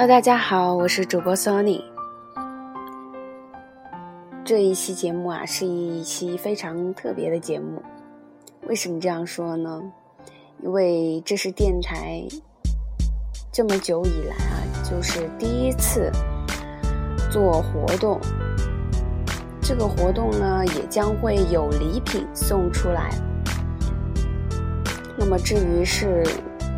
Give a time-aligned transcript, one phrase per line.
[0.00, 1.82] Hello，大家好，我是主播 Sony。
[4.44, 7.82] 这一期节目啊，是一期非常特别的节目。
[8.68, 9.82] 为什么这样说呢？
[10.62, 12.22] 因为这是电台
[13.50, 16.12] 这么久以来啊，就是第一次
[17.28, 18.20] 做活动。
[19.60, 23.10] 这个活动呢，也将会有礼品送出来。
[25.18, 26.22] 那么至于是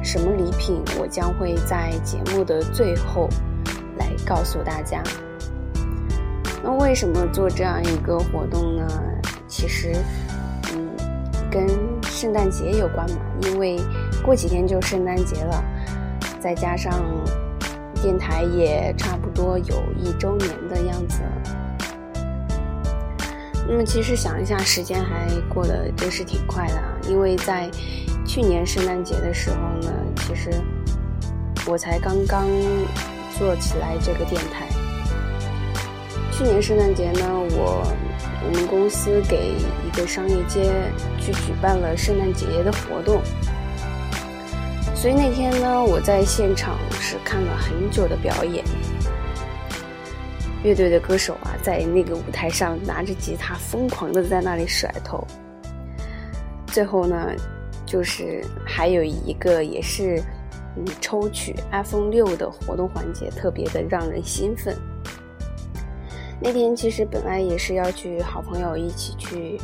[0.02, 3.28] 什么礼品，我将会在节目的最后
[3.98, 5.02] 来告诉大家。
[6.62, 8.86] 那为什么做这样一个活动呢？
[9.46, 9.92] 其实，
[10.72, 10.88] 嗯，
[11.50, 11.66] 跟
[12.04, 13.78] 圣诞节有关嘛，因为
[14.24, 15.64] 过几天就圣诞节了，
[16.38, 17.02] 再加上
[18.02, 21.20] 电台也差不多有一周年的样子。
[23.68, 26.98] 那么其实想一下，时间还过得真是挺快的啊！
[27.08, 27.70] 因为在
[28.32, 30.52] 去年圣诞节的时候呢，其实
[31.66, 32.46] 我才刚刚
[33.36, 34.68] 做起来这个电台。
[36.30, 37.84] 去年圣诞节呢，我
[38.46, 40.72] 我们公司给一个商业街
[41.18, 43.20] 去举办了圣诞节的活动，
[44.94, 48.64] 所以那天呢，我在现场是看了很久的表演。
[50.62, 55.26] 乐队的歌手啊，在那个舞台上拿着吉他，疯狂的在那里甩头。
[56.68, 57.26] 最后呢，
[57.90, 60.22] 就是还有一个也是
[60.76, 64.76] 嗯抽取 iPhone 六的活动环节，特别的让人兴奋。
[66.40, 69.58] 那天其实本来也是要去好朋友一起去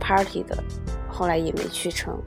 [0.00, 0.56] party 的，
[1.06, 2.18] 后来也没去成。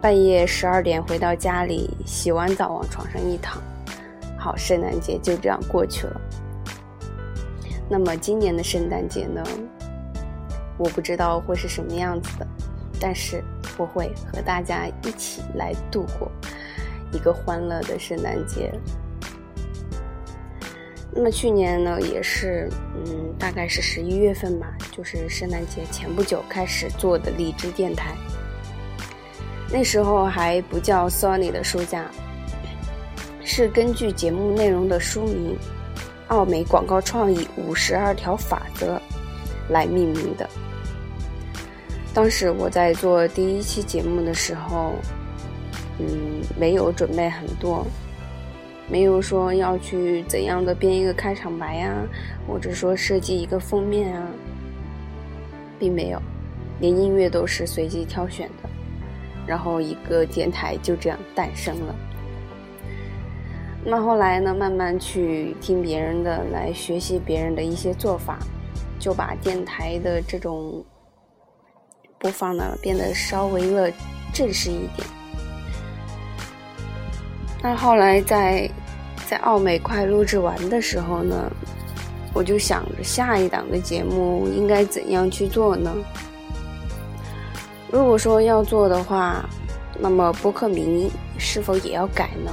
[0.00, 3.62] 半夜十二点回到家里，洗完澡往床上一躺，
[4.38, 6.20] 好，圣诞节就这样过去了。
[7.86, 9.44] 那么今年的圣诞节呢？
[10.78, 12.46] 我不知道会是什么样子的，
[13.00, 13.42] 但是
[13.76, 16.30] 我会和大家一起来度过
[17.12, 18.72] 一个欢乐的圣诞节。
[21.10, 28.14] 那么去年呢，也是嗯，大概是十一月份吧，就是圣诞节前不久开始做的荔枝电台。
[29.70, 32.10] 那时候还不叫 Sony 的书架，
[33.42, 35.56] 是根据节目内容的书名。
[36.28, 39.00] 奥美广告创意五十二条法则
[39.68, 40.50] 来命名的。
[42.16, 44.94] 当时我在做第一期节目的时候，
[45.98, 47.86] 嗯，没有准备很多，
[48.88, 51.92] 没有说要去怎样的编一个开场白呀，
[52.48, 54.26] 或者说设计一个封面啊，
[55.78, 56.18] 并没有，
[56.80, 58.70] 连音乐都是随机挑选的，
[59.46, 61.94] 然后一个电台就这样诞生了。
[63.84, 64.54] 那后来呢？
[64.54, 68.38] 慢慢去听别人的，来学习别人的一些做法，
[68.98, 70.82] 就把电台的这种
[72.18, 73.92] 播放呢变得稍微的
[74.32, 75.06] 正式一点。
[77.62, 78.70] 那后来在
[79.28, 81.50] 在奥美快录制完的时候呢，
[82.32, 85.92] 我就想着下一档的节目应该怎样去做呢？
[87.90, 89.48] 如果说要做的话，
[89.98, 92.52] 那么播客名是否也要改呢？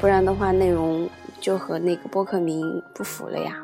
[0.00, 1.08] 不然的话，内容
[1.40, 3.56] 就和那个播客名不符了呀。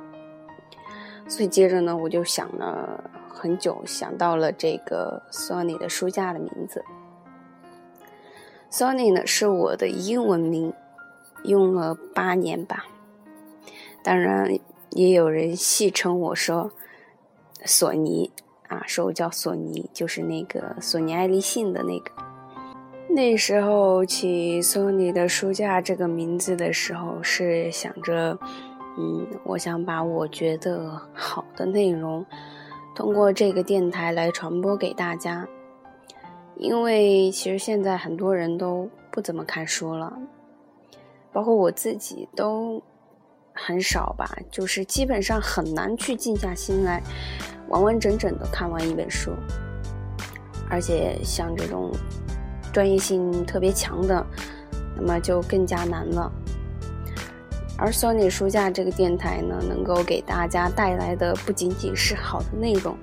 [1.28, 3.02] 所以接着呢，我就想了
[3.38, 6.82] 很久，想到了这个 Sony 的书架的名字。
[8.70, 10.72] Sony 呢是我的英文名，
[11.44, 12.86] 用了八年吧。
[14.02, 14.58] 当然，
[14.90, 16.70] 也有人戏称我说
[17.64, 18.30] 索尼
[18.68, 22.10] 啊，说我叫索尼，就是那个索尼爱立信的那个。
[23.08, 28.38] 那时候起 Sony 的书架这个名字的时候，是想着，
[28.98, 32.26] 嗯，我想把我觉得好的内容，
[32.96, 35.46] 通过这个电台来传播给大家。
[36.56, 40.12] 因为其实现在很多人都不怎么看书了，
[41.32, 42.82] 包括我自己都
[43.52, 47.00] 很少吧，就是基本上很难去静下心来，
[47.68, 49.30] 完完整整的看完一本书。
[50.68, 51.92] 而且像这种。
[52.72, 54.26] 专业性特别强的，
[54.94, 56.30] 那么就更加难了。
[57.76, 62.96] 而 Sony 书架这个电台呢，能够给大家带来的不仅仅是好的内容，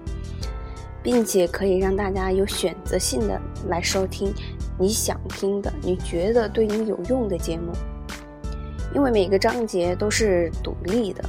[1.01, 4.33] 并且可以让大家有选择性的来收听
[4.77, 7.71] 你想听的、你觉得对你有用的节目。
[8.93, 11.23] 因为每个章节都是独立的。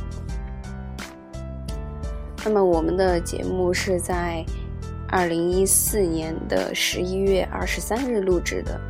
[2.44, 4.44] 那么我们的节目是在。
[5.06, 8.81] 二零一四年的十一月二十三日录制的，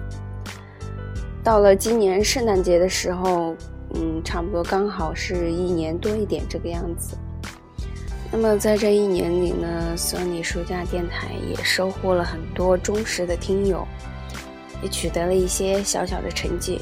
[1.42, 3.54] 到了今年圣诞节的时候，
[3.94, 7.16] 嗯，差不多刚好是一年多一点这个样子。
[8.32, 13.86] 那么在这一年里呢，索尼书架电台也收获了很多忠实的听友，
[14.82, 16.80] 也取得了一些小小的成绩。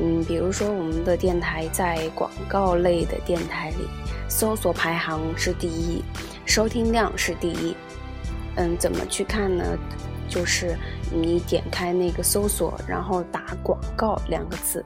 [0.00, 3.88] 嗯，比如说我们的电台在广告类的电台里，
[4.28, 6.04] 搜索排行是第一，
[6.44, 7.74] 收听量是第一。
[8.54, 9.64] 嗯，怎么去看呢？
[10.28, 10.76] 就是
[11.10, 14.84] 你点开那个搜索，然后打“广告”两个字，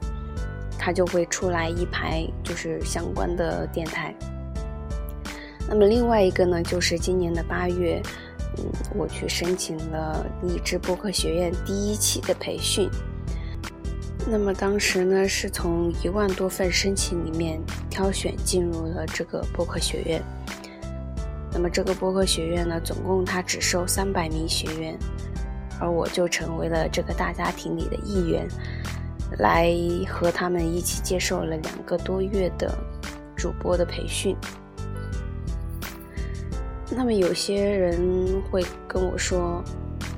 [0.77, 4.13] 它就会出来一排就是相关的电台。
[5.67, 8.01] 那么另外一个呢，就是今年的八月，
[8.57, 8.65] 嗯，
[8.95, 12.89] 我去申请了荔枝播客学院第一期的培训。
[14.27, 20.21] 那么当时呢，是从一万多份申请里面挑选进入了这个播客学院。
[21.51, 24.97] 那么这个播客学院呢，总共它只收三百名学员，
[25.79, 28.47] 而我就成为了这个大家庭里的一员，
[29.37, 29.71] 来
[30.07, 32.73] 和他们一起接受了两个多月的
[33.35, 34.35] 主播的培训。
[36.89, 39.63] 那么有些人会跟我说：“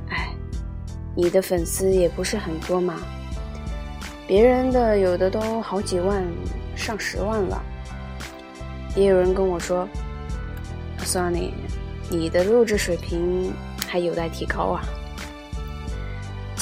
[0.09, 0.33] 哎，
[1.15, 2.95] 你的粉丝也不是很多嘛，
[4.27, 6.23] 别人的有的都好几万、
[6.75, 7.63] 上十万了。”
[8.95, 9.87] 也有人跟我说。
[10.99, 11.51] ：“Sony，
[12.09, 13.53] 你的录制水平
[13.87, 14.83] 还有待提高啊。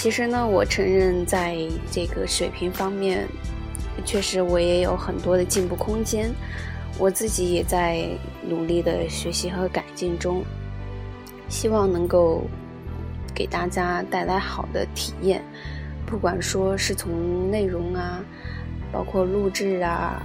[0.04, 1.56] 其实呢，我承认在
[1.90, 3.26] 这个水平方面，
[4.04, 6.30] 确实我也有很多的进步空间。
[7.00, 8.10] 我自己也在
[8.46, 10.44] 努力的学习和改进中，
[11.48, 12.42] 希望能够
[13.34, 15.42] 给大家带来好的体验。
[16.06, 18.22] 不管说是从内容啊，
[18.92, 20.22] 包括录制啊，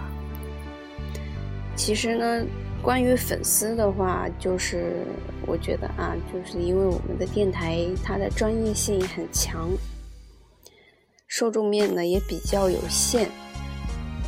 [1.77, 2.45] 其实呢。
[2.81, 5.05] 关于粉丝的话，就是
[5.49, 9.71] 我觉得啊，就是因为我们的电台它的专业性很强，
[11.27, 13.29] 受众面呢也比较有限，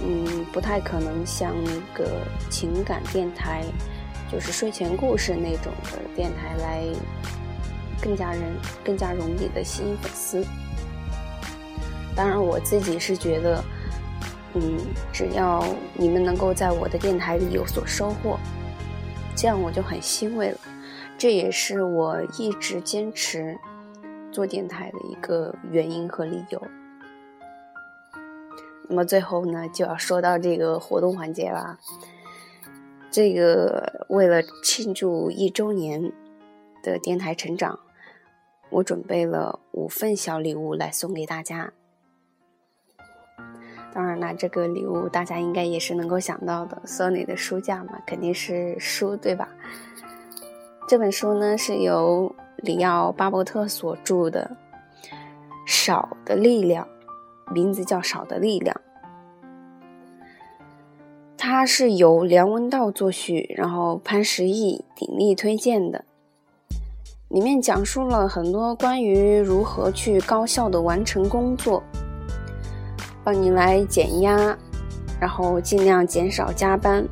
[0.03, 3.63] 嗯，不太可能像那个情感电台，
[4.33, 6.85] 就是睡前故事那种的电台来
[8.01, 8.43] 更加人
[8.83, 10.45] 更加容易的吸引粉丝。
[12.17, 13.63] 当然，我自己是觉得。
[14.53, 14.79] 嗯，
[15.13, 15.65] 只要
[15.95, 18.37] 你们能够在我的电台里有所收获，
[19.37, 20.59] 这样我就很欣慰了。
[21.21, 23.59] 这也是我一直坚持
[24.33, 26.63] 做电台的一个原因和理由。
[28.89, 31.79] 那么最后呢，就要说到这个活动环节了。
[33.11, 36.11] 这个为了庆祝一周年
[36.83, 37.79] 的电台成长，
[38.71, 41.75] 我准备了五份小礼物来送给大家。
[43.93, 46.81] 当然啦，这个礼物大家应该也是能够想到的。
[46.87, 49.51] ，Sony 的书架嘛，肯定是书，对吧？
[50.89, 54.57] 这本书呢是由里奥·巴伯特所著的
[55.67, 56.87] 《少的力量》，
[57.53, 58.77] 名字叫《少的力量》。
[61.37, 66.05] 它是由梁文道作序，然后潘石屹鼎力推荐的。
[67.29, 71.83] 里面讲述了很多关于如何去高效的完成工作。
[73.23, 74.59] 帮你来减压，
[75.21, 77.07] 然后尽量减少加班。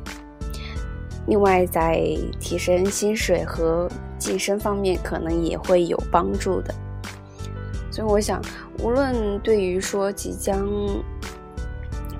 [1.29, 2.03] 另外，在
[2.39, 3.87] 提升薪水和
[4.17, 6.73] 晋升方面，可能也会有帮助的。
[7.91, 8.41] 所以，我想，
[8.79, 10.67] 无论对于说即将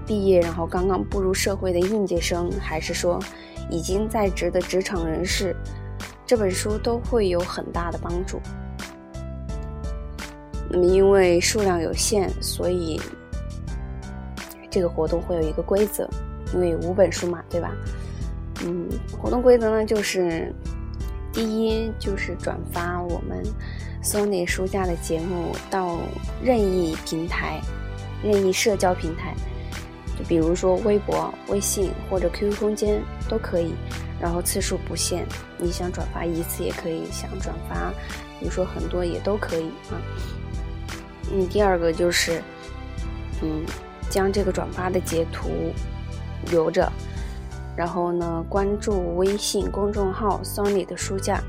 [0.05, 3.19] 毕业，然后刚刚步入社会的应届生，还是说
[3.69, 5.55] 已经在职的职场人士，
[6.25, 8.39] 这本书都会有很大的帮助。
[10.69, 13.01] 那么，因为数量有限，所以。
[14.71, 16.07] 这个活动会有一个规则，
[16.53, 17.71] 因为五本书嘛，对吧？
[18.63, 20.53] 嗯，活动规则呢，就是
[21.31, 23.43] 第一就是转发我们
[24.03, 25.99] Sony 书架的节目到
[26.43, 27.61] 任意平台、
[28.23, 29.33] 任意社交平台，
[30.17, 33.73] 就比如说微博、微信或者 QQ 空间都可以，
[34.19, 35.25] 然后次数不限，
[35.57, 37.91] 你想转发一次也可以，想转发，
[38.39, 39.95] 比如说很多也都可以啊。
[41.31, 42.41] 嗯，第二个就是，
[43.41, 43.65] 嗯。
[44.09, 45.71] 将这个转发的截图
[46.49, 46.91] 留着，
[47.79, 51.41] 然后呢，关注微信公众号 “Sony 的书架”，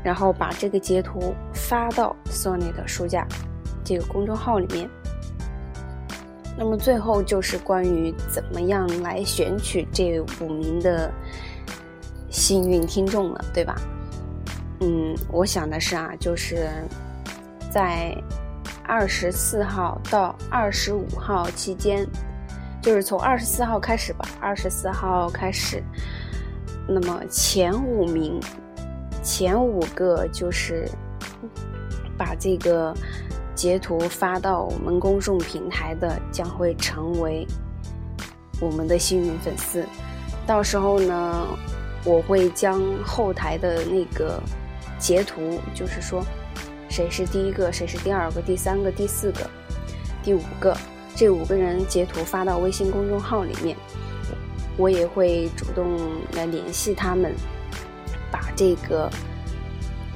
[0.00, 3.26] 然后把这个截图发到 “Sony 的书架”
[3.82, 4.88] 这个公众号里面。
[6.56, 11.12] 那么最后就是关于怎么样来选取这五名的
[12.30, 13.74] 幸运听众了，对吧？
[14.82, 16.68] 嗯，我想的是啊，就是
[17.72, 18.16] 在。
[18.88, 22.06] 二十四号到二十五号期间，
[22.86, 24.24] 就是从二十四号开始吧。
[24.40, 25.82] 二十四号开始，
[26.86, 28.38] 那么前五名，
[29.24, 30.88] 前五个就是
[32.16, 32.94] 把这个
[33.56, 37.44] 截图发到我们公众平台的，将会成为
[38.60, 39.84] 我们的幸运粉丝。
[40.46, 41.44] 到时候呢，
[42.04, 44.40] 我会将后台的那个
[44.96, 46.24] 截图，就是说。
[46.88, 47.72] 谁是第一个？
[47.72, 48.40] 谁是第二个？
[48.40, 48.92] 第三个？
[48.92, 49.50] 第四个？
[50.22, 50.74] 第五个？
[51.16, 53.74] 这五个人截图发到微信公众号里面，
[54.76, 55.98] 我也会主动
[56.34, 57.32] 来联系他们，
[58.30, 59.10] 把这个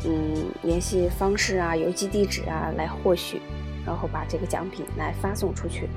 [0.04, 3.40] 嗯联系方式啊、邮寄地址啊来获取，
[3.86, 5.88] 然后把这个奖品来发送出去。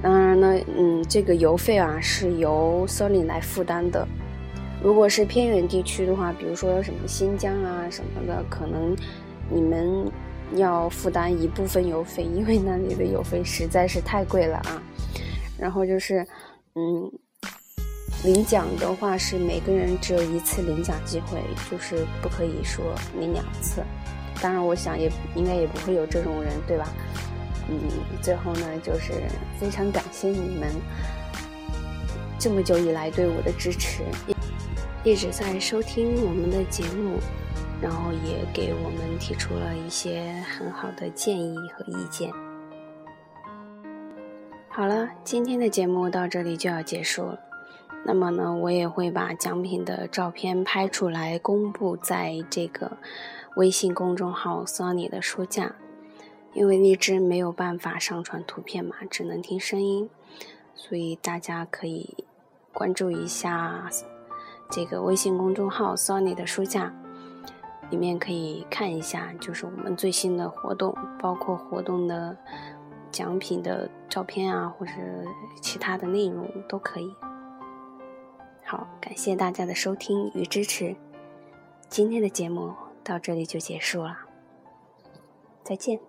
[0.00, 4.08] 当然呢，嗯，这个邮费啊是由 Sony 来负担的。
[4.82, 8.96] 如果是偏远地区的话，比如说什么新疆啊什么的，可能
[9.50, 10.10] 你们
[10.54, 14.82] 要负担一部分邮费，因为那里的邮费实在是太贵了啊。
[15.58, 16.26] 然后就是，
[16.74, 17.10] 嗯，
[18.24, 22.84] 领奖的话是每个人只有一次领奖机会，就是不可以说
[23.18, 23.82] 领两次。
[24.40, 26.88] 当然，我想也应该也不会有这种人，对吧？
[27.68, 27.80] 嗯，
[28.22, 29.12] 最后呢，就是
[29.58, 30.68] 非常感谢你们
[32.38, 34.02] 这么久以来对我的支持。
[35.02, 37.18] 一直在收听我们的节目，
[37.80, 42.32] 然后也给我们提出了一些很好的建议和意见。
[44.68, 47.40] 好了，今天的节目到这里就要结束了。
[48.04, 52.98] 那么呢，我也会把奖品的照片拍出来，公布在这个
[53.56, 55.74] 微信公众号 “Sony” 的书架。
[56.52, 60.08] 因为荔枝没有办法上传图片嘛，只能听声音，
[60.74, 62.24] 所以大家可以
[62.72, 63.90] 关注一下。
[64.70, 66.94] 这个微信公众号 “Sony 的书架”
[67.90, 72.36] 里面可以看一下，就是我们最新的活动，包括活动的
[73.10, 74.92] 奖品的照片啊，或者
[75.60, 77.14] 其他的内容都可以。
[78.64, 80.96] 好，感谢大家的收听与支持，
[81.88, 82.74] 今天的节目
[83.04, 84.18] 到这里就结束了，
[85.62, 86.00] 再见。